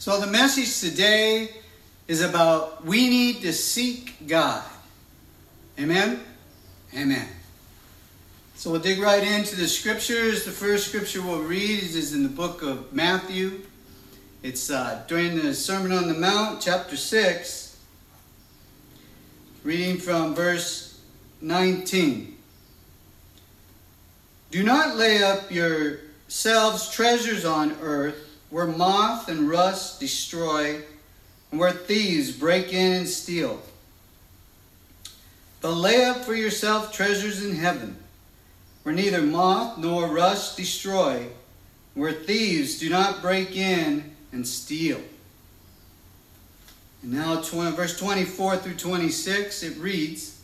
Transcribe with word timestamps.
So 0.00 0.20
the 0.20 0.28
message 0.28 0.78
today 0.78 1.50
is 2.06 2.22
about 2.22 2.84
we 2.84 3.08
need 3.08 3.40
to 3.40 3.52
seek 3.52 4.14
God. 4.28 4.62
Amen? 5.76 6.20
Amen. 6.96 7.28
So 8.54 8.70
we'll 8.70 8.80
dig 8.80 9.00
right 9.00 9.24
into 9.24 9.56
the 9.56 9.66
scriptures. 9.66 10.44
The 10.44 10.52
first 10.52 10.86
scripture 10.86 11.20
we'll 11.20 11.42
read 11.42 11.82
is 11.82 12.14
in 12.14 12.22
the 12.22 12.28
book 12.28 12.62
of 12.62 12.92
Matthew. 12.92 13.62
It's 14.44 14.70
uh, 14.70 15.02
during 15.08 15.34
the 15.34 15.52
Sermon 15.52 15.90
on 15.90 16.06
the 16.06 16.14
Mount, 16.14 16.60
chapter 16.62 16.96
6, 16.96 17.76
reading 19.64 19.98
from 19.98 20.32
verse 20.32 21.00
19. 21.40 22.36
Do 24.52 24.62
not 24.62 24.94
lay 24.94 25.24
up 25.24 25.50
yourselves 25.50 26.88
treasures 26.88 27.44
on 27.44 27.76
earth 27.82 28.27
where 28.50 28.66
moth 28.66 29.28
and 29.28 29.48
rust 29.48 30.00
destroy 30.00 30.82
and 31.50 31.60
where 31.60 31.72
thieves 31.72 32.32
break 32.32 32.72
in 32.72 32.92
and 32.92 33.08
steal. 33.08 33.60
But 35.60 35.72
lay 35.72 36.04
up 36.04 36.24
for 36.24 36.34
yourself 36.34 36.92
treasures 36.92 37.44
in 37.44 37.56
heaven, 37.56 37.96
where 38.82 38.94
neither 38.94 39.22
moth 39.22 39.78
nor 39.78 40.06
rust 40.06 40.56
destroy, 40.56 41.26
where 41.94 42.12
thieves 42.12 42.78
do 42.78 42.88
not 42.88 43.20
break 43.20 43.56
in 43.56 44.14
and 44.32 44.46
steal. 44.46 45.00
And 47.02 47.12
now, 47.12 47.40
20, 47.40 47.76
verse 47.76 47.98
24 47.98 48.56
through 48.58 48.74
26, 48.74 49.62
it 49.62 49.78
reads 49.78 50.40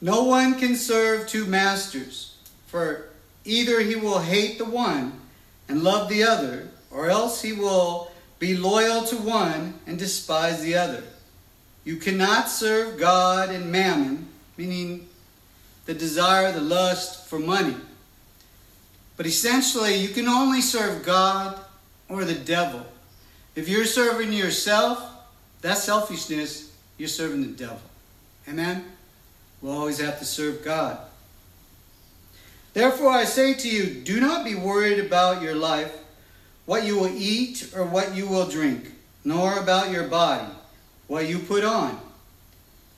No 0.00 0.24
one 0.24 0.58
can 0.58 0.76
serve 0.76 1.28
two 1.28 1.46
masters, 1.46 2.36
for 2.66 3.08
either 3.44 3.80
he 3.80 3.96
will 3.96 4.20
hate 4.20 4.58
the 4.58 4.64
one 4.64 5.20
and 5.68 5.82
love 5.82 6.08
the 6.08 6.22
other, 6.22 6.68
or 6.90 7.08
else 7.08 7.42
he 7.42 7.52
will 7.52 8.10
be 8.38 8.56
loyal 8.56 9.04
to 9.04 9.16
one 9.16 9.74
and 9.86 9.98
despise 9.98 10.62
the 10.62 10.74
other. 10.74 11.02
You 11.84 11.96
cannot 11.96 12.48
serve 12.48 12.98
God 12.98 13.50
and 13.50 13.70
mammon, 13.70 14.28
meaning 14.56 15.08
the 15.86 15.94
desire, 15.94 16.52
the 16.52 16.60
lust 16.60 17.26
for 17.26 17.38
money. 17.38 17.76
But 19.16 19.26
essentially, 19.26 19.96
you 19.96 20.08
can 20.08 20.28
only 20.28 20.60
serve 20.60 21.04
God 21.04 21.58
or 22.08 22.24
the 22.24 22.34
devil. 22.34 22.84
If 23.54 23.68
you're 23.68 23.84
serving 23.84 24.32
yourself, 24.32 25.10
that's 25.60 25.84
selfishness. 25.84 26.72
You're 26.98 27.08
serving 27.08 27.42
the 27.42 27.56
devil. 27.56 27.80
Amen? 28.48 28.84
We'll 29.60 29.76
always 29.76 30.00
have 30.00 30.18
to 30.18 30.24
serve 30.24 30.64
God. 30.64 30.98
Therefore, 32.74 33.10
I 33.10 33.24
say 33.24 33.54
to 33.54 33.68
you, 33.68 34.02
do 34.02 34.20
not 34.20 34.44
be 34.44 34.56
worried 34.56 34.98
about 34.98 35.40
your 35.40 35.54
life, 35.54 35.92
what 36.66 36.84
you 36.84 36.98
will 36.98 37.16
eat 37.16 37.72
or 37.74 37.84
what 37.84 38.14
you 38.16 38.26
will 38.26 38.48
drink, 38.48 38.90
nor 39.24 39.58
about 39.58 39.92
your 39.92 40.08
body, 40.08 40.52
what 41.06 41.28
you 41.28 41.38
put 41.38 41.64
on. 41.64 42.00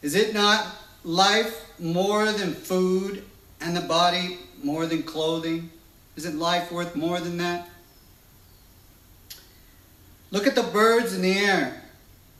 Is 0.00 0.14
it 0.14 0.32
not 0.32 0.66
life 1.04 1.62
more 1.78 2.32
than 2.32 2.54
food, 2.54 3.22
and 3.60 3.76
the 3.76 3.82
body 3.82 4.38
more 4.62 4.86
than 4.86 5.02
clothing? 5.02 5.70
Isn't 6.16 6.38
life 6.38 6.72
worth 6.72 6.96
more 6.96 7.20
than 7.20 7.36
that? 7.36 7.68
Look 10.30 10.46
at 10.46 10.54
the 10.54 10.62
birds 10.62 11.14
in 11.14 11.20
the 11.20 11.38
air, 11.38 11.82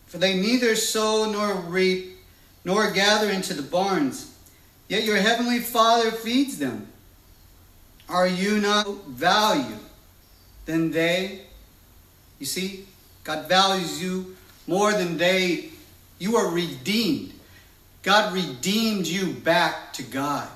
for 0.07 0.17
they 0.17 0.41
neither 0.41 0.75
sow 0.75 1.31
nor 1.31 1.55
reap, 1.55 2.17
nor 2.65 2.91
gather 2.91 3.31
into 3.31 3.53
the 3.53 3.63
barns, 3.63 4.35
yet 4.89 5.05
your 5.05 5.17
heavenly 5.17 5.59
Father 5.59 6.11
feeds 6.11 6.59
them. 6.59 6.89
Are 8.09 8.27
you 8.27 8.61
not 8.61 8.87
value 9.07 9.79
than 10.65 10.91
they? 10.91 11.43
You 12.39 12.47
see, 12.47 12.87
God 13.25 13.49
values 13.49 14.03
you 14.03 14.37
more 14.67 14.93
than 14.93 15.17
they. 15.17 15.71
You 16.19 16.37
are 16.37 16.51
redeemed. 16.51 17.33
God 18.03 18.33
redeemed 18.33 19.07
you 19.07 19.33
back 19.33 19.93
to 19.95 20.03
God. 20.03 20.49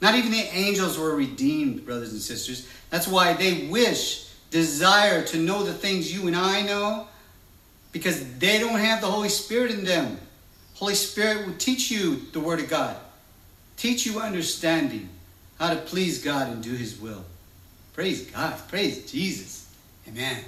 Not 0.00 0.14
even 0.14 0.30
the 0.30 0.48
angels 0.52 0.98
were 0.98 1.14
redeemed, 1.14 1.84
brothers 1.84 2.12
and 2.12 2.20
sisters. 2.20 2.68
That's 2.90 3.08
why 3.08 3.34
they 3.34 3.66
wish, 3.66 4.30
desire 4.50 5.22
to 5.24 5.38
know 5.38 5.62
the 5.62 5.74
things 5.74 6.12
you 6.14 6.26
and 6.26 6.36
I 6.36 6.62
know 6.62 7.08
because 7.92 8.38
they 8.38 8.58
don't 8.58 8.78
have 8.78 9.00
the 9.00 9.10
Holy 9.10 9.28
Spirit 9.28 9.70
in 9.70 9.84
them. 9.84 10.18
Holy 10.74 10.94
Spirit 10.94 11.46
will 11.46 11.54
teach 11.54 11.90
you 11.90 12.22
the 12.32 12.40
Word 12.40 12.60
of 12.60 12.68
God, 12.68 12.96
teach 13.76 14.04
you 14.04 14.20
understanding 14.20 15.08
how 15.58 15.70
to 15.70 15.76
please 15.76 16.22
God 16.22 16.48
and 16.48 16.62
do 16.62 16.72
His 16.72 16.98
will. 17.00 17.24
Praise 17.94 18.26
God. 18.30 18.56
Praise 18.68 19.10
Jesus. 19.10 19.72
Amen. 20.08 20.44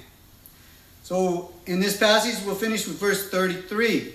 So, 1.03 1.51
in 1.65 1.79
this 1.79 1.97
passage, 1.97 2.45
we'll 2.45 2.55
finish 2.55 2.87
with 2.87 2.99
verse 2.99 3.29
33. 3.29 4.13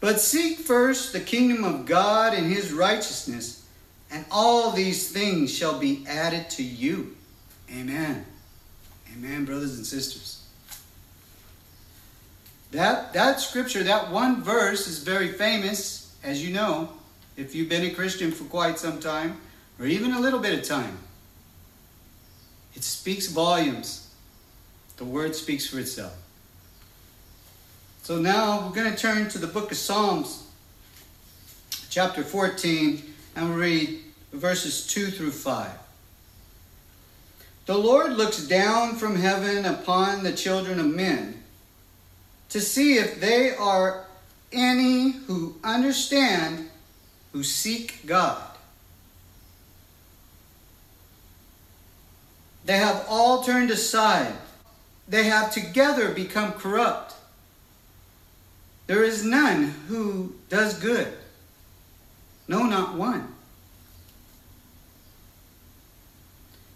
But 0.00 0.20
seek 0.20 0.58
first 0.58 1.12
the 1.12 1.20
kingdom 1.20 1.64
of 1.64 1.86
God 1.86 2.34
and 2.34 2.52
His 2.52 2.72
righteousness, 2.72 3.66
and 4.12 4.24
all 4.30 4.70
these 4.70 5.10
things 5.10 5.52
shall 5.52 5.78
be 5.78 6.06
added 6.06 6.48
to 6.50 6.62
you. 6.62 7.16
Amen. 7.70 8.24
Amen, 9.12 9.44
brothers 9.44 9.76
and 9.76 9.84
sisters. 9.84 10.46
That, 12.70 13.12
that 13.14 13.40
scripture, 13.40 13.82
that 13.82 14.12
one 14.12 14.42
verse 14.42 14.86
is 14.86 15.02
very 15.02 15.32
famous, 15.32 16.14
as 16.22 16.46
you 16.46 16.52
know, 16.52 16.90
if 17.36 17.54
you've 17.54 17.68
been 17.68 17.84
a 17.84 17.90
Christian 17.90 18.30
for 18.30 18.44
quite 18.44 18.78
some 18.78 19.00
time 19.00 19.40
or 19.78 19.86
even 19.86 20.12
a 20.12 20.20
little 20.20 20.40
bit 20.40 20.58
of 20.58 20.64
time. 20.64 20.98
It 22.74 22.82
speaks 22.82 23.28
volumes. 23.28 24.08
The 24.96 25.04
word 25.04 25.34
speaks 25.34 25.66
for 25.66 25.78
itself. 25.78 26.14
So 28.02 28.18
now 28.18 28.66
we're 28.66 28.74
going 28.74 28.90
to 28.90 28.96
turn 28.96 29.28
to 29.30 29.38
the 29.38 29.46
book 29.46 29.70
of 29.70 29.76
Psalms, 29.76 30.46
chapter 31.90 32.24
14, 32.24 33.02
and 33.36 33.50
we'll 33.50 33.58
read 33.58 34.00
verses 34.32 34.86
2 34.86 35.08
through 35.08 35.30
5. 35.30 35.70
The 37.66 37.76
Lord 37.76 38.14
looks 38.14 38.46
down 38.46 38.96
from 38.96 39.16
heaven 39.16 39.66
upon 39.66 40.24
the 40.24 40.32
children 40.32 40.80
of 40.80 40.86
men 40.86 41.42
to 42.48 42.60
see 42.60 42.94
if 42.94 43.20
they 43.20 43.54
are 43.54 44.06
any 44.52 45.10
who 45.10 45.56
understand, 45.62 46.70
who 47.32 47.42
seek 47.42 48.06
God. 48.06 48.47
They 52.68 52.76
have 52.76 53.06
all 53.08 53.42
turned 53.42 53.70
aside. 53.70 54.34
They 55.08 55.24
have 55.24 55.50
together 55.50 56.10
become 56.10 56.52
corrupt. 56.52 57.14
There 58.86 59.02
is 59.02 59.24
none 59.24 59.74
who 59.88 60.34
does 60.50 60.78
good. 60.78 61.10
No, 62.46 62.64
not 62.64 62.94
one. 62.94 63.32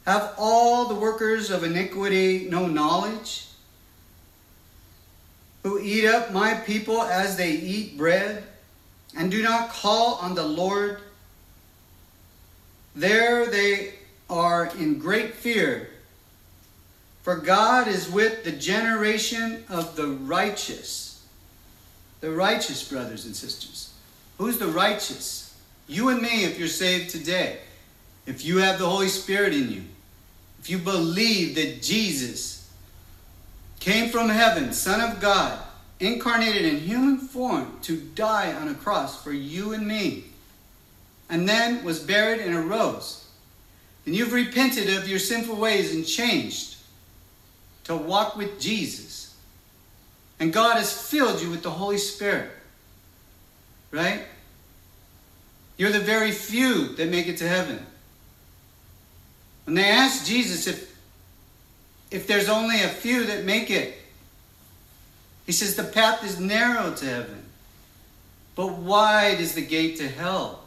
Have 0.06 0.32
all 0.38 0.86
the 0.86 0.94
workers 0.94 1.50
of 1.50 1.62
iniquity 1.62 2.48
no 2.48 2.66
knowledge? 2.66 3.48
Who 5.62 5.78
eat 5.78 6.06
up 6.06 6.32
my 6.32 6.54
people 6.54 7.02
as 7.02 7.36
they 7.36 7.50
eat 7.50 7.98
bread, 7.98 8.44
and 9.14 9.31
do 9.31 9.42
not 9.42 9.69
call 9.69 10.14
on 10.14 10.34
the 10.34 10.42
Lord? 10.42 11.02
There 12.97 13.44
they 13.44 13.92
are 14.32 14.72
in 14.78 14.98
great 14.98 15.34
fear. 15.34 15.91
For 17.22 17.37
God 17.37 17.87
is 17.87 18.10
with 18.10 18.44
the 18.44 18.50
generation 18.50 19.65
of 19.69 19.94
the 19.94 20.09
righteous. 20.09 21.25
The 22.20 22.31
righteous, 22.31 22.88
brothers 22.88 23.26
and 23.26 23.37
sisters. 23.37 23.93
Who's 24.38 24.59
the 24.59 24.69
righteous? 24.69 25.54
You 25.87 26.09
and 26.09 26.22
me, 26.22 26.44
if 26.44 26.59
you're 26.59 26.69
saved 26.69 27.10
today. 27.10 27.59
If 28.26 28.44
you 28.44 28.59
have 28.59 28.78
the 28.78 28.88
Holy 28.88 29.09
Spirit 29.09 29.53
in 29.53 29.70
you. 29.70 29.82
If 30.60 30.70
you 30.70 30.78
believe 30.78 31.54
that 31.56 31.82
Jesus 31.82 32.70
came 33.81 34.08
from 34.08 34.28
heaven, 34.28 34.73
Son 34.73 35.00
of 35.00 35.20
God, 35.20 35.61
incarnated 36.00 36.64
in 36.64 36.78
human 36.78 37.19
form 37.19 37.78
to 37.82 38.00
die 38.14 38.52
on 38.55 38.69
a 38.69 38.75
cross 38.75 39.23
for 39.23 39.32
you 39.32 39.73
and 39.75 39.87
me, 39.87 40.25
and 41.28 41.49
then 41.49 41.85
was 41.85 42.00
buried 42.00 42.40
and 42.40 42.55
arose 42.55 43.21
and 44.04 44.14
you've 44.14 44.32
repented 44.32 44.93
of 44.96 45.08
your 45.08 45.19
sinful 45.19 45.56
ways 45.56 45.94
and 45.94 46.06
changed 46.06 46.76
to 47.84 47.96
walk 47.96 48.37
with 48.37 48.60
Jesus, 48.60 49.37
and 50.38 50.52
God 50.52 50.76
has 50.76 50.93
filled 51.08 51.40
you 51.40 51.50
with 51.50 51.62
the 51.62 51.70
Holy 51.70 51.99
Spirit, 51.99 52.50
right? 53.90 54.22
You're 55.76 55.93
the 55.93 56.00
very 56.00 56.32
few 56.32 56.88
that 56.96 57.08
make 57.08 57.26
it 57.26 57.38
to 57.38 57.49
heaven. 57.49 57.84
When 59.64 59.75
they 59.75 59.88
asked 59.88 60.26
Jesus 60.26 60.66
if, 60.66 60.96
if 62.10 62.26
there's 62.26 62.49
only 62.49 62.82
a 62.82 62.88
few 62.88 63.25
that 63.26 63.44
make 63.44 63.70
it, 63.70 63.99
he 65.46 65.52
says 65.52 65.75
the 65.75 65.84
path 65.84 66.25
is 66.25 66.38
narrow 66.38 66.94
to 66.94 67.04
heaven, 67.04 67.44
but 68.54 68.72
wide 68.72 69.40
is 69.40 69.54
the 69.54 69.64
gate 69.64 69.96
to 69.99 70.08
hell. 70.08 70.62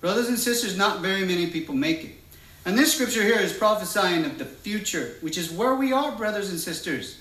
Brothers 0.00 0.28
and 0.28 0.38
sisters, 0.38 0.76
not 0.76 1.00
very 1.00 1.24
many 1.24 1.48
people 1.48 1.74
make 1.74 2.04
it. 2.04 2.12
And 2.64 2.76
this 2.76 2.94
scripture 2.94 3.22
here 3.22 3.38
is 3.38 3.52
prophesying 3.52 4.24
of 4.24 4.38
the 4.38 4.44
future, 4.44 5.16
which 5.20 5.38
is 5.38 5.50
where 5.50 5.74
we 5.74 5.92
are, 5.92 6.12
brothers 6.12 6.50
and 6.50 6.60
sisters. 6.60 7.20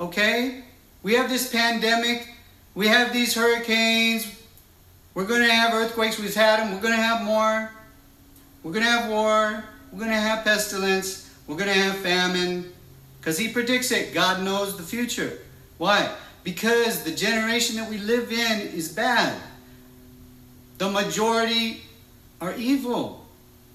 Okay? 0.00 0.64
We 1.02 1.14
have 1.14 1.28
this 1.28 1.50
pandemic, 1.50 2.28
we 2.74 2.88
have 2.88 3.12
these 3.12 3.34
hurricanes, 3.34 4.40
we're 5.14 5.26
going 5.26 5.42
to 5.42 5.52
have 5.52 5.74
earthquakes, 5.74 6.18
we've 6.18 6.34
had 6.34 6.60
them, 6.60 6.74
we're 6.74 6.80
going 6.80 6.96
to 6.96 7.02
have 7.02 7.22
more. 7.22 7.70
We're 8.62 8.72
going 8.72 8.84
to 8.84 8.90
have 8.90 9.10
war, 9.10 9.64
we're 9.92 9.98
going 9.98 10.10
to 10.10 10.16
have 10.16 10.42
pestilence, 10.42 11.30
we're 11.46 11.56
going 11.56 11.68
to 11.68 11.78
have 11.78 11.96
famine. 11.98 12.72
Because 13.20 13.38
he 13.38 13.48
predicts 13.48 13.90
it. 13.90 14.12
God 14.12 14.42
knows 14.42 14.76
the 14.76 14.82
future. 14.82 15.38
Why? 15.78 16.14
Because 16.42 17.04
the 17.04 17.10
generation 17.10 17.76
that 17.76 17.88
we 17.88 17.98
live 17.98 18.32
in 18.32 18.60
is 18.60 18.92
bad. 18.92 19.40
The 20.78 20.90
majority 20.90 21.82
are 22.44 22.54
evil. 22.54 23.26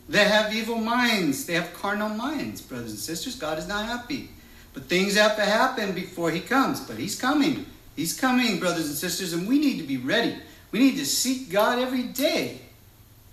They 0.08 0.26
have 0.26 0.54
evil 0.56 0.78
minds. 0.78 1.46
They 1.46 1.54
have 1.54 1.74
carnal 1.74 2.10
minds, 2.10 2.62
brothers 2.62 2.92
and 2.92 3.00
sisters. 3.00 3.36
God 3.36 3.58
is 3.58 3.68
not 3.68 3.86
happy. 3.86 4.30
But 4.74 4.84
things 4.84 5.16
have 5.16 5.36
to 5.36 5.46
happen 5.46 5.94
before 5.94 6.32
He 6.32 6.40
comes. 6.40 6.80
But 6.80 6.98
He's 6.98 7.20
coming. 7.20 7.66
He's 7.96 8.20
coming, 8.20 8.60
brothers 8.60 8.88
and 8.88 8.96
sisters, 8.96 9.34
and 9.34 9.48
we 9.48 9.60
need 9.60 9.78
to 9.80 9.84
be 9.84 9.98
ready. 9.98 10.36
We 10.72 10.80
need 10.80 10.98
to 10.98 11.06
seek 11.06 11.50
God 11.50 11.80
every 11.80 12.04
day. 12.04 12.62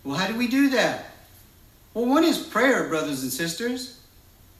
Well, 0.03 0.17
how 0.17 0.27
do 0.27 0.37
we 0.37 0.49
do 0.49 0.71
that? 0.71 1.06
Well, 1.94 2.06
one 2.06 2.25
is 2.25 2.38
prayer, 2.38 2.88
brothers 2.88 3.23
and 3.23 3.33
sisters. 3.33 4.00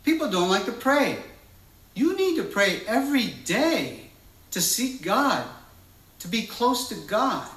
People 0.05 0.31
don't 0.31 0.49
like 0.49 0.64
to 0.67 0.73
pray. 0.73 1.19
You 1.94 2.17
need 2.17 2.37
to 2.37 2.44
pray 2.44 2.82
every 2.87 3.26
day 3.26 4.11
to 4.52 4.61
seek 4.61 5.02
God, 5.02 5.44
to 6.20 6.28
be 6.28 6.43
close 6.43 6.88
to 6.90 6.94
God. 6.94 7.49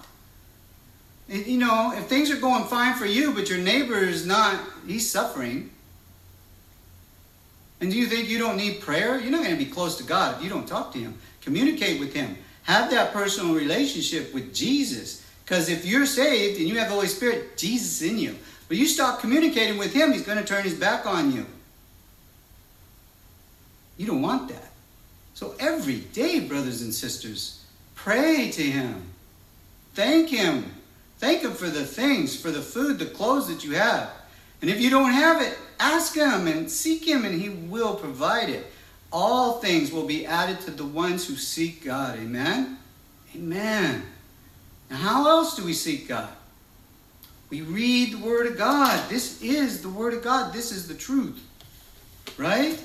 You 1.30 1.60
know, 1.60 1.94
if 1.96 2.08
things 2.08 2.32
are 2.32 2.38
going 2.38 2.64
fine 2.64 2.96
for 2.96 3.06
you, 3.06 3.34
but 3.34 3.50
your 3.50 3.60
neighbor 3.60 4.00
is 4.00 4.26
not, 4.26 4.60
he's 4.88 5.10
suffering. 5.10 5.70
And 7.80 7.92
do 7.92 7.98
you 7.98 8.08
think 8.08 8.28
you 8.28 8.40
don't 8.40 8.58
need 8.58 8.82
prayer? 8.82 9.20
You're 9.20 9.32
not 9.32 9.44
going 9.44 9.58
to 9.58 9.64
be 9.64 9.70
close 9.70 9.96
to 9.98 10.04
God 10.04 10.38
if 10.38 10.44
you 10.44 10.50
don't 10.50 10.68
talk 10.68 10.92
to 10.94 11.00
Him. 11.00 11.18
Communicate 11.42 12.00
with 12.00 12.14
Him. 12.14 12.36
Have 12.64 12.90
that 12.92 13.14
personal 13.14 13.54
relationship 13.54 14.34
with 14.34 14.54
Jesus. 14.54 15.26
Because 15.46 15.70
if 15.70 15.86
you're 15.86 16.08
saved 16.08 16.60
and 16.60 16.68
you 16.68 16.78
have 16.80 16.90
the 16.90 16.96
Holy 16.96 17.08
Spirit, 17.08 17.58
Jesus 17.58 18.02
in 18.02 18.18
you. 18.18 18.36
But 18.68 18.78
you 18.78 18.88
stop 18.88 19.20
communicating 19.22 19.78
with 19.78 19.94
Him, 19.94 20.12
He's 20.12 20.26
going 20.26 20.40
to 20.40 20.44
turn 20.44 20.64
His 20.64 20.74
back 20.74 21.06
on 21.06 21.32
you. 21.32 21.46
You 23.98 24.08
don't 24.08 24.22
want 24.22 24.50
that. 24.50 24.72
So 25.36 25.56
every 25.60 26.00
day, 26.00 26.40
brothers 26.40 26.82
and 26.82 26.94
sisters, 26.94 27.64
pray 27.96 28.50
to 28.52 28.62
Him. 28.64 29.04
Thank 29.94 30.30
Him 30.30 30.66
Thank 31.20 31.44
Him 31.44 31.54
for 31.54 31.70
the 31.70 31.86
things, 31.86 32.40
for 32.40 32.50
the 32.50 32.62
food, 32.62 32.98
the 32.98 33.06
clothes 33.06 33.48
that 33.50 33.64
you 33.64 33.76
have. 33.76 34.10
And 34.62 34.70
if 34.70 34.80
you 34.80 34.90
don't 34.90 35.12
have 35.12 35.42
it, 35.42 35.58
ask 35.80 36.16
Him 36.16 36.48
and 36.48 36.72
seek 36.72 37.08
Him, 37.08 37.26
and 37.26 37.40
He 37.40 37.50
will 37.50 37.96
provide 37.96 38.50
it. 38.50 38.66
All 39.12 39.60
things 39.60 39.92
will 39.92 40.06
be 40.06 40.26
added 40.26 40.62
to 40.62 40.72
the 40.72 40.86
ones 40.86 41.28
who 41.28 41.36
seek 41.36 41.84
God. 41.84 42.18
Amen? 42.18 42.78
Amen. 43.36 44.04
Now, 44.90 44.98
how 44.98 45.30
else 45.30 45.56
do 45.56 45.66
we 45.66 45.74
seek 45.74 46.08
God? 46.08 46.30
We 47.50 47.62
read 47.62 48.14
the 48.14 48.26
Word 48.26 48.48
of 48.48 48.58
God. 48.58 49.10
This 49.10 49.42
is 49.42 49.82
the 49.82 49.90
Word 49.90 50.14
of 50.14 50.24
God. 50.24 50.54
This 50.54 50.72
is 50.72 50.88
the 50.88 50.94
truth. 50.94 51.42
Right? 52.38 52.82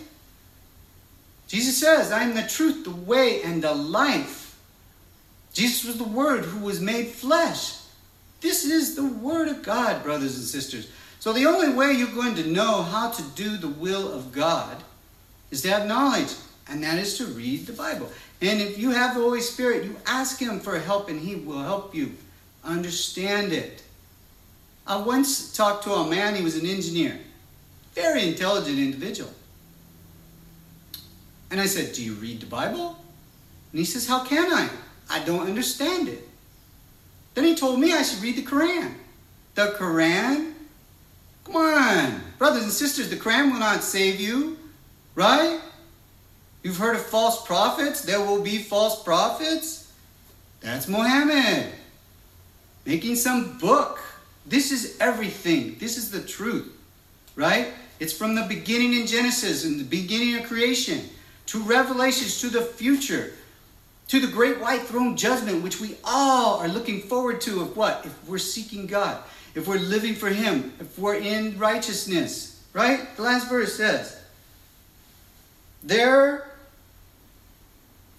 Jesus 1.47 1.77
says, 1.77 2.11
I 2.11 2.23
am 2.23 2.35
the 2.35 2.43
truth, 2.43 2.85
the 2.85 2.91
way, 2.91 3.43
and 3.43 3.63
the 3.63 3.75
life. 3.75 4.59
Jesus 5.53 5.85
was 5.85 5.99
the 5.99 6.05
Word 6.05 6.45
who 6.45 6.65
was 6.65 6.81
made 6.81 7.09
flesh. 7.09 7.75
This 8.45 8.67
is 8.67 8.95
the 8.95 9.07
Word 9.07 9.49
of 9.49 9.63
God, 9.63 10.03
brothers 10.03 10.37
and 10.37 10.45
sisters. 10.45 10.91
So 11.19 11.33
the 11.33 11.47
only 11.47 11.73
way 11.73 11.93
you're 11.93 12.09
going 12.09 12.35
to 12.35 12.47
know 12.47 12.83
how 12.83 13.11
to 13.11 13.23
do 13.35 13.57
the 13.57 13.71
will 13.71 14.13
of 14.13 14.33
God 14.33 14.83
is 15.51 15.63
to 15.63 15.71
have 15.71 15.87
knowledge, 15.87 16.29
and 16.69 16.83
that 16.83 16.99
is 16.99 17.17
to 17.17 17.25
read 17.25 17.65
the 17.65 17.73
Bible. 17.73 18.11
And 18.43 18.61
if 18.61 18.79
you 18.79 18.91
have 18.91 19.15
the 19.15 19.23
Holy 19.23 19.41
Spirit, 19.41 19.87
you 19.87 19.97
ask 20.05 20.39
Him 20.39 20.61
for 20.61 20.79
help, 20.79 21.09
and 21.09 21.19
He 21.19 21.37
will 21.37 21.63
help 21.63 21.95
you 21.95 22.13
understand 22.63 23.55
it. 23.55 23.83
I 24.87 24.99
once 24.99 25.57
talked 25.57 25.85
to 25.85 25.95
a 25.95 26.07
man, 26.07 26.37
he 26.37 26.43
was 26.43 26.57
an 26.57 26.67
engineer, 26.67 27.19
very 27.95 28.29
intelligent 28.29 28.79
individual. 28.79 29.33
And 31.51 31.63
I 31.63 31.65
said, 31.65 31.95
Do 31.95 32.05
you 32.05 32.13
read 32.13 32.41
the 32.41 32.47
Bible? 32.47 32.99
And 33.73 33.79
he 33.79 33.87
says, 33.87 34.07
How 34.07 34.23
can 34.23 34.53
I? 34.53 34.69
I 35.09 35.25
don't 35.25 35.49
understand 35.49 36.11
it. 36.11 36.29
Then 37.35 37.45
he 37.45 37.55
told 37.55 37.81
me 37.81 37.93
I 37.93 38.03
should 38.03 38.23
read 38.23 38.37
the 38.37 38.43
Quran. 38.43 38.95
The 39.55 39.75
Quran? 39.79 40.55
Come 41.45 41.57
on. 41.57 42.21
Brothers 42.39 42.63
and 42.63 42.73
sisters, 42.73 43.11
the 43.11 43.17
Quran 43.17 43.53
will 43.53 43.59
not 43.59 43.83
save 43.83 44.21
you, 44.21 44.57
right? 45.15 45.61
You've 46.63 46.79
heard 46.79 46.97
of 46.97 47.05
false 47.05 47.45
prophets? 47.45 48.03
There 48.03 48.21
will 48.21 48.41
be 48.41 48.59
false 48.59 49.03
prophets? 49.03 49.93
That's 50.61 50.89
Muhammad. 50.89 51.73
Making 52.87 53.17
some 53.17 53.59
book. 53.59 54.01
This 54.47 54.73
is 54.73 54.97
everything. 55.01 55.77
This 55.79 55.97
is 55.97 56.11
the 56.11 56.23
truth, 56.23 56.73
right? 57.37 57.69
It's 58.01 58.13
from 58.13 58.35
the 58.35 58.43
beginning 58.43 58.95
in 58.95 59.07
Genesis, 59.07 59.65
in 59.65 59.79
the 59.79 59.85
beginning 59.85 60.37
of 60.37 60.45
creation, 60.45 61.09
to 61.47 61.61
Revelations, 61.61 62.41
to 62.41 62.49
the 62.49 62.63
future 62.63 63.33
to 64.09 64.21
the 64.21 64.27
great 64.27 64.61
white 64.61 64.83
throne 64.83 65.17
judgment, 65.17 65.63
which 65.63 65.81
we 65.81 65.97
all 66.05 66.59
are 66.61 66.69
looking 66.69 67.03
forward 67.03 67.41
to 67.43 67.61
of 67.61 67.77
what? 67.77 68.05
If 68.05 68.29
we're 68.29 68.39
seeking 68.39 68.87
God, 68.87 69.23
if 69.55 69.67
we're 69.67 69.79
living 69.79 70.15
for 70.15 70.29
Him, 70.29 70.73
if 70.81 70.99
we're 70.99 71.17
in 71.17 71.59
righteousness, 71.59 72.63
right? 72.73 73.17
The 73.17 73.23
last 73.23 73.49
verse 73.49 73.77
says, 73.77 74.21
There, 75.83 76.51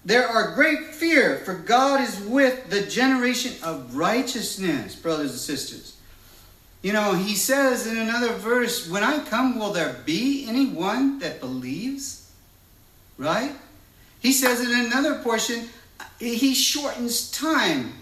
there 0.04 0.26
are 0.26 0.54
great 0.54 0.94
fear, 0.94 1.38
for 1.38 1.54
God 1.54 2.00
is 2.00 2.20
with 2.20 2.68
the 2.70 2.82
generation 2.82 3.52
of 3.62 3.96
righteousness, 3.96 4.96
brothers 4.96 5.30
and 5.30 5.40
sisters. 5.40 5.96
You 6.82 6.92
know, 6.92 7.14
he 7.14 7.34
says 7.34 7.86
in 7.86 7.96
another 7.96 8.32
verse, 8.34 8.88
When 8.88 9.02
I 9.02 9.18
come, 9.20 9.58
will 9.58 9.72
there 9.72 9.96
be 10.04 10.46
anyone 10.48 11.18
that 11.20 11.40
believes? 11.40 12.30
Right? 13.18 13.52
He 14.20 14.32
says 14.32 14.60
in 14.60 14.72
another 14.86 15.16
portion, 15.16 15.68
he 16.18 16.54
shortens 16.54 17.30
time 17.30 17.92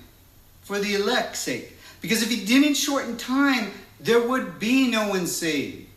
for 0.63 0.79
the 0.79 0.95
elect's 0.95 1.41
sake. 1.41 1.77
Because 2.01 2.23
if 2.23 2.31
he 2.31 2.45
didn't 2.45 2.75
shorten 2.75 3.17
time, 3.17 3.71
there 4.01 4.21
would 4.21 4.59
be 4.59 4.91
no 4.91 5.09
one 5.09 5.27
saved. 5.27 5.89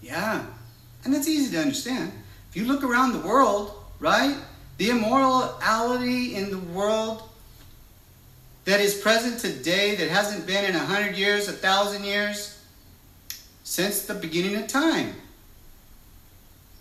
Yeah. 0.00 0.44
And 1.04 1.12
that's 1.12 1.28
easy 1.28 1.50
to 1.52 1.60
understand. 1.60 2.12
If 2.50 2.56
you 2.56 2.64
look 2.64 2.82
around 2.82 3.12
the 3.12 3.26
world, 3.26 3.72
right? 3.98 4.36
The 4.78 4.90
immorality 4.90 6.34
in 6.34 6.50
the 6.50 6.58
world 6.58 7.22
that 8.64 8.80
is 8.80 8.94
present 8.94 9.40
today, 9.40 9.96
that 9.96 10.08
hasn't 10.08 10.46
been 10.46 10.64
in 10.64 10.74
a 10.74 10.84
hundred 10.84 11.16
years, 11.16 11.48
a 11.48 11.52
thousand 11.52 12.04
years, 12.04 12.62
since 13.64 14.02
the 14.02 14.14
beginning 14.14 14.56
of 14.56 14.66
time. 14.66 15.14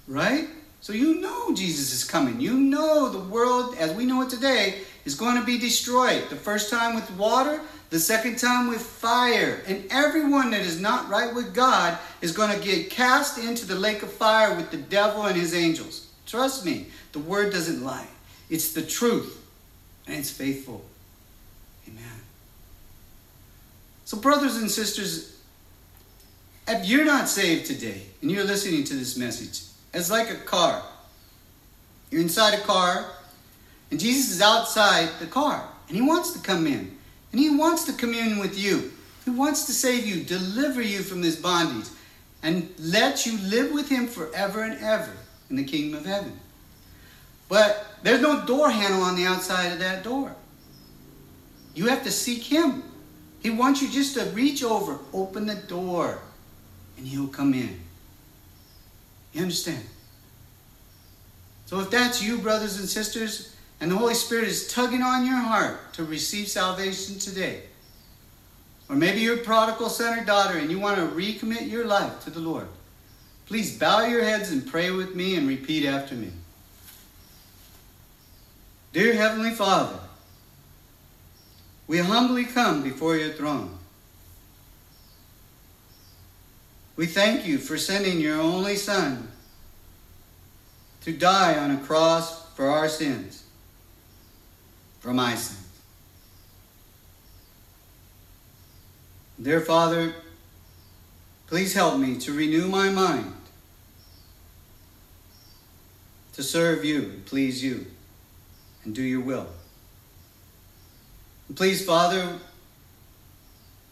Right? 0.08 0.48
So 0.82 0.94
you 0.94 1.20
know 1.20 1.54
Jesus 1.54 1.94
is 1.94 2.04
coming. 2.04 2.40
You 2.40 2.54
know 2.54 3.10
the 3.10 3.20
world 3.20 3.76
as 3.78 3.94
we 3.94 4.06
know 4.06 4.22
it 4.22 4.30
today 4.30 4.82
is 5.06 5.16
going 5.16 5.38
to 5.38 5.46
be 5.46 5.58
destroyed. 5.58 6.30
The 6.30 6.36
first 6.36 6.70
time 6.70 6.96
with 6.96 7.10
water, 7.12 7.62
the 7.90 8.00
second 8.00 8.38
time 8.38 8.68
with 8.68 8.82
fire. 8.82 9.62
And 9.68 9.86
everyone 9.92 10.52
that 10.52 10.62
is 10.62 10.80
not 10.80 11.10
right 11.10 11.34
with 11.34 11.54
God 11.54 11.98
is 12.22 12.32
going 12.32 12.58
to 12.58 12.66
get 12.66 12.90
cast 12.90 13.38
into 13.38 13.66
the 13.66 13.76
lake 13.76 14.04
of 14.04 14.12
fire 14.12 14.56
with 14.56 14.72
the 14.72 14.78
devil 14.78 15.24
and 15.24 15.36
his 15.36 15.54
angels. 15.54 16.08
Trust 16.26 16.66
me, 16.66 16.88
the 17.12 17.20
word 17.20 17.52
doesn't 17.52 17.84
lie. 17.84 18.08
It's 18.50 18.74
the 18.74 18.82
truth, 18.84 19.44
and 20.08 20.16
it's 20.16 20.32
faithful. 20.32 20.84
Amen. 21.88 22.04
So, 24.06 24.18
brothers 24.18 24.58
and 24.58 24.70
sisters, 24.70 25.40
if 26.68 26.88
you're 26.88 27.06
not 27.06 27.28
saved 27.28 27.66
today 27.66 28.04
and 28.22 28.32
you're 28.32 28.44
listening 28.44 28.84
to 28.86 28.96
this 28.96 29.18
message, 29.18 29.69
it's 29.94 30.12
like 30.12 30.30
a 30.30 30.36
car. 30.36 30.84
You're 32.12 32.22
inside 32.22 32.54
a 32.54 32.62
car, 32.62 33.06
and 33.92 34.00
Jesus 34.00 34.32
is 34.32 34.42
outside 34.42 35.10
the 35.20 35.28
car, 35.28 35.68
and 35.88 35.96
He 35.96 36.02
wants 36.02 36.32
to 36.32 36.40
come 36.40 36.68
in, 36.68 36.98
and 37.32 37.40
He 37.40 37.56
wants 37.56 37.86
to 37.86 37.94
commune 37.94 38.40
with 38.40 38.58
you. 38.58 38.92
He 39.26 39.32
wants 39.32 39.66
to 39.66 39.72
save 39.72 40.06
you, 40.06 40.24
deliver 40.24 40.82
you 40.82 41.00
from 41.00 41.22
this 41.22 41.36
bondage, 41.36 41.90
and 42.42 42.70
let 42.80 43.26
you 43.26 43.38
live 43.40 43.72
with 43.72 43.90
Him 43.90 44.08
forever 44.08 44.64
and 44.64 44.82
ever 44.84 45.12
in 45.50 45.56
the 45.56 45.64
kingdom 45.64 46.00
of 46.00 46.06
heaven. 46.06 46.40
But 47.48 47.86
there's 48.04 48.22
no 48.22 48.46
door 48.46 48.70
handle 48.70 49.02
on 49.02 49.16
the 49.16 49.26
outside 49.26 49.72
of 49.72 49.80
that 49.80 50.04
door. 50.04 50.36
You 51.74 51.88
have 51.88 52.04
to 52.04 52.12
seek 52.12 52.44
Him. 52.44 52.84
He 53.40 53.50
wants 53.50 53.82
you 53.82 53.90
just 53.90 54.16
to 54.16 54.26
reach 54.26 54.64
over, 54.64 55.00
open 55.14 55.46
the 55.46 55.56
door, 55.56 56.20
and 56.98 57.08
He'll 57.08 57.28
come 57.28 57.54
in. 57.54 57.80
You 59.34 59.42
understand? 59.42 59.84
So 61.66 61.80
if 61.80 61.90
that's 61.90 62.22
you, 62.22 62.40
brothers 62.40 62.80
and 62.80 62.90
sisters, 62.90 63.56
and 63.80 63.92
the 63.92 63.96
Holy 63.96 64.16
Spirit 64.16 64.48
is 64.48 64.74
tugging 64.74 65.02
on 65.02 65.26
your 65.26 65.38
heart 65.38 65.94
to 65.94 66.04
receive 66.04 66.48
salvation 66.48 67.20
today, 67.20 67.62
or 68.90 68.96
maybe 68.96 69.20
you're 69.22 69.36
a 69.36 69.44
prodigal 69.44 69.90
son 69.90 70.20
or 70.20 70.26
daughter 70.26 70.58
and 70.58 70.72
you 70.72 70.80
want 70.80 70.98
to 70.98 71.04
recommit 71.16 71.70
your 71.70 71.86
life 71.86 72.24
to 72.24 72.32
the 72.32 72.40
Lord, 72.40 72.68
Please 73.50 73.76
bow 73.76 74.06
your 74.06 74.24
heads 74.24 74.52
and 74.52 74.64
pray 74.64 74.92
with 74.92 75.16
me 75.16 75.36
and 75.36 75.48
repeat 75.48 75.84
after 75.84 76.14
me. 76.14 76.30
Dear 78.94 79.16
Heavenly 79.16 79.50
Father, 79.56 79.98
we 81.88 81.98
humbly 81.98 82.46
come 82.46 82.84
before 82.84 83.18
your 83.18 83.34
throne. 83.34 83.79
We 87.00 87.06
thank 87.06 87.48
you 87.48 87.60
for 87.60 87.78
sending 87.78 88.20
your 88.20 88.42
only 88.42 88.76
Son 88.76 89.30
to 91.00 91.14
die 91.14 91.58
on 91.58 91.72
a 91.72 91.78
cross 91.78 92.52
for 92.56 92.68
our 92.68 92.90
sins, 92.90 93.46
for 95.00 95.14
my 95.14 95.34
sins. 95.36 95.66
Dear 99.42 99.62
Father, 99.62 100.14
please 101.48 101.74
help 101.74 101.98
me 101.98 102.18
to 102.18 102.34
renew 102.34 102.68
my 102.68 102.90
mind 102.90 103.34
to 106.34 106.44
serve 106.44 106.84
you 106.84 107.04
and 107.04 107.26
please 107.26 107.64
you 107.64 107.86
and 108.84 108.94
do 108.94 109.04
your 109.04 109.22
will. 109.22 109.48
And 111.48 111.56
please, 111.56 111.86
Father, 111.86 112.40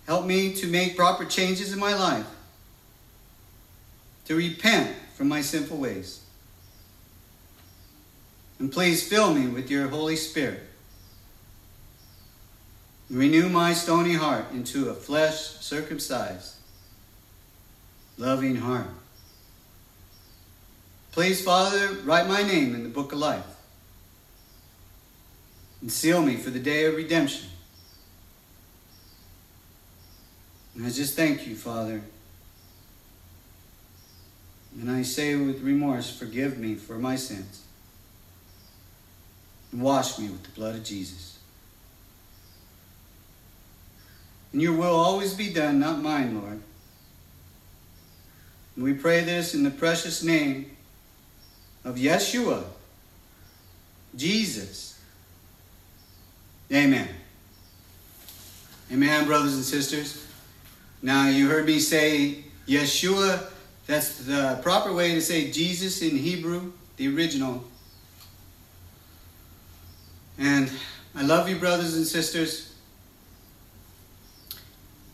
help 0.07 0.25
me 0.25 0.53
to 0.55 0.67
make 0.67 0.97
proper 0.97 1.23
changes 1.23 1.71
in 1.71 1.79
my 1.79 1.93
life, 1.93 2.27
to 4.27 4.35
repent 4.35 4.95
from 5.15 5.27
my 5.27 5.41
sinful 5.41 5.77
ways. 5.77 6.21
And 8.59 8.71
please 8.71 9.07
fill 9.07 9.33
me 9.33 9.47
with 9.47 9.69
your 9.69 9.87
Holy 9.87 10.15
Spirit 10.15 10.67
Renew 13.09 13.47
my 13.47 13.73
stony 13.73 14.15
heart 14.15 14.51
into 14.51 14.89
a 14.89 14.93
flesh 14.93 15.37
circumcised, 15.37 16.55
loving 18.17 18.57
heart. 18.57 18.89
Please, 21.13 21.41
Father, 21.41 21.93
write 22.03 22.27
my 22.27 22.43
name 22.43 22.75
in 22.75 22.83
the 22.83 22.89
book 22.89 23.13
of 23.13 23.19
life 23.19 23.45
and 25.81 25.89
seal 25.89 26.21
me 26.21 26.35
for 26.35 26.49
the 26.49 26.59
day 26.59 26.85
of 26.85 26.95
redemption. 26.95 27.47
And 30.75 30.85
I 30.85 30.89
just 30.89 31.15
thank 31.15 31.47
you, 31.47 31.55
Father. 31.55 32.01
And 34.79 34.91
I 34.91 35.01
say 35.01 35.35
with 35.35 35.61
remorse, 35.61 36.15
forgive 36.15 36.59
me 36.59 36.75
for 36.75 36.99
my 36.99 37.15
sins. 37.15 37.63
And 39.71 39.81
wash 39.81 40.19
me 40.19 40.29
with 40.29 40.43
the 40.43 40.51
blood 40.51 40.75
of 40.75 40.83
Jesus. 40.83 41.39
And 44.53 44.61
your 44.61 44.73
will 44.73 44.95
always 44.95 45.33
be 45.33 45.51
done, 45.51 45.79
not 45.79 46.01
mine, 46.01 46.39
Lord. 46.39 46.61
And 48.75 48.83
we 48.83 48.93
pray 48.93 49.23
this 49.23 49.55
in 49.55 49.63
the 49.63 49.71
precious 49.71 50.23
name 50.23 50.77
of 51.83 51.95
Yeshua, 51.95 52.63
Jesus. 54.15 54.99
Amen. 56.71 57.09
Amen, 58.91 59.25
brothers 59.25 59.55
and 59.55 59.63
sisters. 59.63 60.23
Now, 61.01 61.29
you 61.29 61.49
heard 61.49 61.65
me 61.65 61.79
say 61.79 62.43
Yeshua. 62.67 63.47
That's 63.87 64.17
the 64.25 64.59
proper 64.61 64.93
way 64.93 65.13
to 65.13 65.21
say 65.21 65.49
Jesus 65.49 66.01
in 66.01 66.17
Hebrew, 66.17 66.73
the 66.97 67.07
original. 67.15 67.63
And 70.37 70.69
I 71.15 71.23
love 71.23 71.47
you, 71.47 71.55
brothers 71.55 71.95
and 71.95 72.05
sisters. 72.05 72.75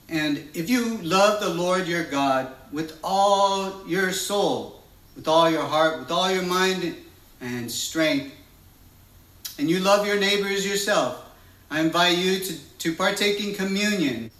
And 0.09 0.49
if 0.53 0.69
you 0.69 0.97
love 0.97 1.39
the 1.39 1.49
Lord 1.49 1.87
your 1.87 2.03
God 2.03 2.51
with 2.71 2.99
all 3.03 3.87
your 3.87 4.11
soul, 4.11 4.81
with 5.15 5.27
all 5.27 5.49
your 5.49 5.63
heart, 5.63 5.99
with 5.99 6.11
all 6.11 6.31
your 6.31 6.43
mind 6.43 6.95
and 7.41 7.71
strength, 7.71 8.35
and 9.59 9.69
you 9.69 9.79
love 9.79 10.07
your 10.07 10.19
neighbor 10.19 10.47
as 10.47 10.67
yourself, 10.67 11.23
I 11.69 11.79
invite 11.79 12.17
you 12.17 12.39
to, 12.39 12.57
to 12.79 12.95
partake 12.95 13.43
in 13.43 13.53
communion. 13.53 14.31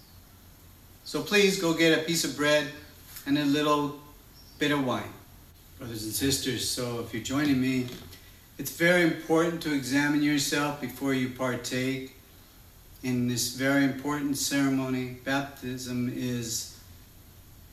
So 1.04 1.22
please 1.22 1.60
go 1.60 1.72
get 1.72 1.96
a 1.96 2.02
piece 2.02 2.24
of 2.24 2.36
bread 2.36 2.66
and 3.26 3.38
a 3.38 3.44
little 3.44 4.00
bit 4.58 4.70
of 4.70 4.84
wine. 4.84 5.12
Brothers 5.78 6.04
and 6.04 6.12
sisters, 6.12 6.68
so 6.68 7.00
if 7.00 7.12
you're 7.12 7.22
joining 7.22 7.60
me, 7.60 7.86
it's 8.58 8.70
very 8.70 9.02
important 9.02 9.60
to 9.62 9.74
examine 9.74 10.22
yourself 10.22 10.80
before 10.80 11.12
you 11.12 11.30
partake 11.30 12.16
in 13.02 13.28
this 13.28 13.54
very 13.54 13.84
important 13.84 14.36
ceremony. 14.36 15.16
Baptism 15.24 16.12
is 16.14 16.78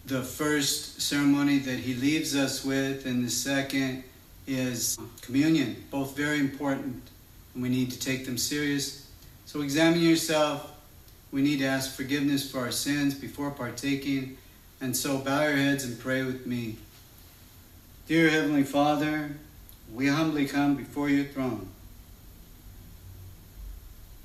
the 0.07 0.23
first 0.23 1.01
ceremony 1.01 1.59
that 1.59 1.77
he 1.77 1.93
leaves 1.93 2.35
us 2.35 2.65
with, 2.65 3.05
and 3.05 3.23
the 3.23 3.29
second 3.29 4.03
is 4.47 4.97
communion. 5.21 5.83
Both 5.91 6.17
very 6.17 6.39
important, 6.39 7.01
and 7.53 7.61
we 7.61 7.69
need 7.69 7.91
to 7.91 7.99
take 7.99 8.25
them 8.25 8.37
serious. 8.37 9.07
So 9.45 9.61
examine 9.61 10.01
yourself. 10.01 10.71
We 11.31 11.41
need 11.41 11.59
to 11.59 11.65
ask 11.65 11.95
forgiveness 11.95 12.49
for 12.51 12.59
our 12.59 12.71
sins 12.71 13.13
before 13.13 13.51
partaking. 13.51 14.37
And 14.81 14.97
so 14.97 15.19
bow 15.19 15.43
your 15.43 15.57
heads 15.57 15.83
and 15.83 15.99
pray 15.99 16.23
with 16.23 16.47
me. 16.47 16.77
Dear 18.07 18.31
Heavenly 18.31 18.63
Father, 18.63 19.35
we 19.93 20.07
humbly 20.07 20.47
come 20.47 20.75
before 20.75 21.07
your 21.07 21.25
throne. 21.25 21.69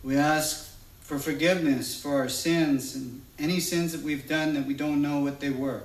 We 0.02 0.16
ask 0.16 0.74
for 1.02 1.18
forgiveness 1.18 2.00
for 2.00 2.16
our 2.16 2.30
sins 2.30 2.94
and 2.94 3.20
any 3.38 3.60
sins 3.60 3.92
that 3.92 4.00
we've 4.00 4.26
done 4.26 4.54
that 4.54 4.66
we 4.66 4.72
don't 4.72 5.02
know 5.02 5.20
what 5.20 5.40
they 5.40 5.50
were. 5.50 5.82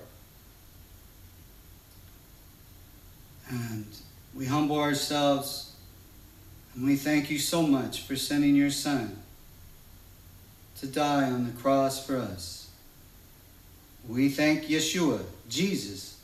And 3.50 3.86
we 4.34 4.46
humble 4.46 4.80
ourselves 4.80 5.76
and 6.74 6.86
we 6.86 6.96
thank 6.96 7.30
you 7.30 7.38
so 7.38 7.62
much 7.62 8.04
for 8.04 8.16
sending 8.16 8.56
your 8.56 8.72
Son 8.72 9.22
to 10.80 10.88
die 10.88 11.30
on 11.30 11.46
the 11.46 11.52
cross 11.52 12.06
for 12.06 12.16
us. 12.18 12.71
We 14.08 14.30
thank 14.30 14.64
Yeshua, 14.64 15.24
Jesus, 15.50 16.18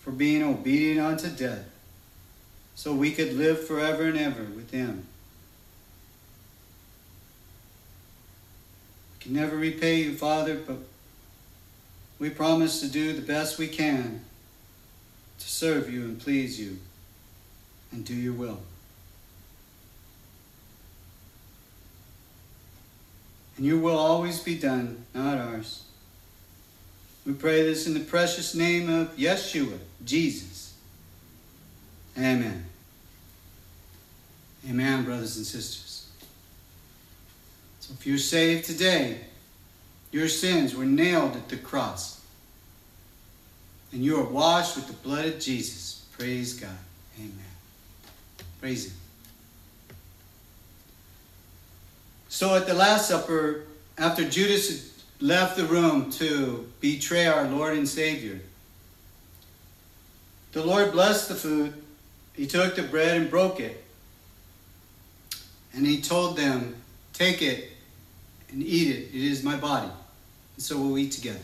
for 0.00 0.10
being 0.10 0.42
obedient 0.42 1.00
unto 1.00 1.28
death 1.28 1.64
so 2.74 2.92
we 2.92 3.12
could 3.12 3.32
live 3.34 3.66
forever 3.66 4.04
and 4.04 4.18
ever 4.18 4.44
with 4.44 4.70
him. 4.70 5.06
We 9.14 9.24
can 9.24 9.32
never 9.32 9.56
repay 9.56 10.02
you, 10.02 10.14
Father, 10.14 10.56
but 10.56 10.78
we 12.18 12.30
promise 12.30 12.80
to 12.80 12.88
do 12.88 13.12
the 13.12 13.22
best 13.22 13.58
we 13.58 13.68
can 13.68 14.24
to 15.38 15.48
serve 15.48 15.92
you 15.92 16.04
and 16.04 16.20
please 16.20 16.60
you 16.60 16.78
and 17.92 18.04
do 18.04 18.14
your 18.14 18.34
will. 18.34 18.60
And 23.56 23.66
your 23.66 23.78
will 23.78 23.98
always 23.98 24.38
be 24.38 24.56
done, 24.56 25.04
not 25.14 25.36
ours. 25.36 25.82
We 27.28 27.34
pray 27.34 27.62
this 27.62 27.86
in 27.86 27.92
the 27.92 28.00
precious 28.00 28.54
name 28.54 28.88
of 28.88 29.14
Yeshua, 29.18 29.78
Jesus. 30.02 30.72
Amen. 32.16 32.64
Amen, 34.66 35.04
brothers 35.04 35.36
and 35.36 35.44
sisters. 35.44 36.08
So 37.80 37.92
if 37.92 38.06
you're 38.06 38.16
saved 38.16 38.64
today, 38.64 39.20
your 40.10 40.26
sins 40.26 40.74
were 40.74 40.86
nailed 40.86 41.36
at 41.36 41.50
the 41.50 41.58
cross. 41.58 42.24
And 43.92 44.02
you 44.02 44.16
are 44.16 44.24
washed 44.24 44.76
with 44.76 44.86
the 44.86 44.94
blood 44.94 45.26
of 45.26 45.38
Jesus. 45.38 46.06
Praise 46.16 46.54
God. 46.54 46.70
Amen. 47.18 47.32
Praise 48.58 48.86
Him. 48.86 48.96
So 52.30 52.54
at 52.54 52.66
the 52.66 52.72
Last 52.72 53.06
Supper, 53.06 53.64
after 53.98 54.26
Judas 54.26 54.97
left 55.20 55.56
the 55.56 55.64
room 55.64 56.10
to 56.12 56.70
betray 56.80 57.26
our 57.26 57.48
Lord 57.48 57.76
and 57.76 57.88
Savior, 57.88 58.40
the 60.52 60.64
Lord 60.64 60.92
blessed 60.92 61.28
the 61.28 61.34
food. 61.34 61.74
He 62.34 62.46
took 62.46 62.76
the 62.76 62.82
bread 62.82 63.16
and 63.16 63.30
broke 63.30 63.60
it. 63.60 63.84
And 65.74 65.86
he 65.86 66.00
told 66.00 66.36
them, 66.36 66.76
Take 67.12 67.42
it 67.42 67.72
and 68.50 68.62
eat 68.62 68.88
it. 68.88 69.08
It 69.14 69.22
is 69.22 69.42
my 69.42 69.56
body. 69.56 69.90
And 70.56 70.64
so 70.64 70.78
we'll 70.78 70.98
eat 70.98 71.12
together. 71.12 71.40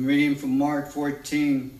I'm 0.00 0.06
reading 0.06 0.34
from 0.34 0.56
Mark 0.56 0.88
14. 0.88 1.78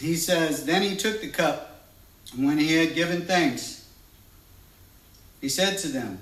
he 0.00 0.16
says, 0.16 0.64
Then 0.64 0.80
he 0.80 0.96
took 0.96 1.20
the 1.20 1.28
cup, 1.28 1.84
and 2.32 2.46
when 2.46 2.56
he 2.56 2.76
had 2.76 2.94
given 2.94 3.26
thanks, 3.26 3.86
he 5.42 5.50
said 5.50 5.76
to 5.80 5.88
them, 5.88 6.20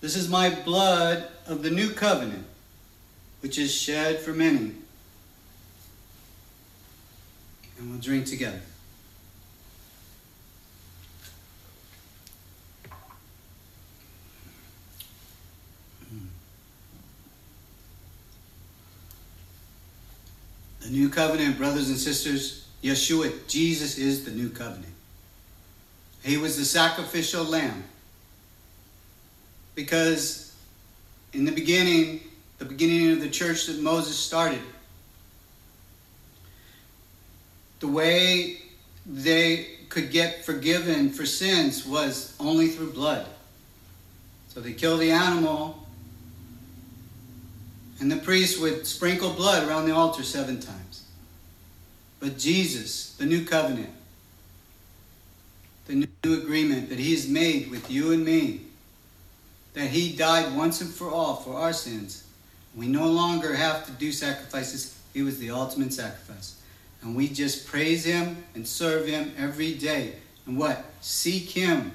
This 0.00 0.14
is 0.14 0.28
my 0.28 0.48
blood 0.48 1.26
of 1.48 1.64
the 1.64 1.70
new 1.70 1.90
covenant, 1.90 2.46
which 3.40 3.58
is 3.58 3.74
shed 3.74 4.20
for 4.20 4.32
many. 4.32 4.76
And 7.80 7.90
we'll 7.90 7.98
drink 7.98 8.26
together. 8.26 8.60
The 20.90 20.96
new 20.96 21.08
covenant, 21.08 21.56
brothers 21.56 21.88
and 21.88 21.96
sisters, 21.96 22.66
Yeshua, 22.82 23.46
Jesus 23.46 23.96
is 23.96 24.24
the 24.24 24.32
new 24.32 24.48
covenant. 24.48 24.92
He 26.24 26.36
was 26.36 26.56
the 26.56 26.64
sacrificial 26.64 27.44
lamb. 27.44 27.84
Because 29.76 30.52
in 31.32 31.44
the 31.44 31.52
beginning, 31.52 32.22
the 32.58 32.64
beginning 32.64 33.12
of 33.12 33.20
the 33.20 33.28
church 33.28 33.66
that 33.66 33.80
Moses 33.80 34.18
started, 34.18 34.62
the 37.78 37.86
way 37.86 38.60
they 39.06 39.68
could 39.90 40.10
get 40.10 40.44
forgiven 40.44 41.10
for 41.10 41.24
sins 41.24 41.86
was 41.86 42.34
only 42.40 42.66
through 42.66 42.94
blood. 42.94 43.28
So 44.48 44.60
they 44.60 44.72
kill 44.72 44.98
the 44.98 45.12
animal, 45.12 45.86
and 48.00 48.10
the 48.10 48.16
priest 48.16 48.60
would 48.60 48.86
sprinkle 48.86 49.30
blood 49.30 49.68
around 49.68 49.86
the 49.86 49.94
altar 49.94 50.22
seven 50.22 50.58
times. 50.58 51.04
But 52.18 52.38
Jesus, 52.38 53.14
the 53.16 53.26
new 53.26 53.44
covenant, 53.44 53.90
the 55.86 56.06
new 56.24 56.42
agreement 56.42 56.88
that 56.88 56.98
He 56.98 57.12
has 57.12 57.28
made 57.28 57.70
with 57.70 57.90
you 57.90 58.12
and 58.12 58.24
me, 58.24 58.62
that 59.74 59.88
He 59.88 60.16
died 60.16 60.56
once 60.56 60.80
and 60.80 60.90
for 60.90 61.10
all 61.10 61.36
for 61.36 61.54
our 61.54 61.72
sins. 61.72 62.24
We 62.74 62.86
no 62.86 63.06
longer 63.06 63.54
have 63.54 63.84
to 63.86 63.92
do 63.92 64.12
sacrifices. 64.12 64.98
He 65.12 65.22
was 65.22 65.38
the 65.38 65.50
ultimate 65.50 65.92
sacrifice. 65.92 66.60
And 67.02 67.16
we 67.16 67.28
just 67.28 67.66
praise 67.66 68.04
Him 68.04 68.44
and 68.54 68.66
serve 68.66 69.06
Him 69.06 69.32
every 69.36 69.74
day. 69.74 70.14
And 70.46 70.58
what? 70.58 70.84
Seek 71.00 71.50
Him. 71.50 71.92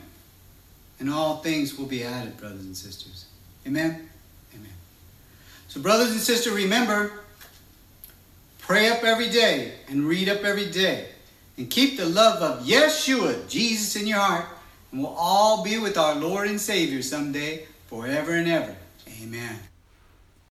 And 1.00 1.10
all 1.10 1.38
things 1.38 1.78
will 1.78 1.86
be 1.86 2.04
added, 2.04 2.38
brothers 2.38 2.66
and 2.66 2.76
sisters. 2.76 3.26
Amen? 3.68 4.10
So, 5.76 5.82
brothers 5.82 6.12
and 6.12 6.22
sisters, 6.22 6.54
remember 6.54 7.12
pray 8.60 8.88
up 8.88 9.04
every 9.04 9.30
day 9.30 9.74
and 9.90 10.08
read 10.08 10.30
up 10.30 10.46
every 10.46 10.72
day. 10.72 11.10
And 11.58 11.70
keep 11.70 11.98
the 11.98 12.06
love 12.06 12.42
of 12.42 12.66
Yeshua, 12.66 13.50
Jesus, 13.50 13.98
in 13.98 14.08
your 14.08 14.20
heart. 14.20 14.46
And 14.94 15.04
we'll 15.04 15.14
all 15.18 15.66
be 15.66 15.78
with 15.78 15.98
our 15.98 16.16
Lord 16.16 16.48
and 16.48 16.62
Savior 16.62 17.02
someday, 17.02 17.66
forever 17.88 18.32
and 18.32 18.48
ever. 18.48 18.74
Amen. 19.22 19.60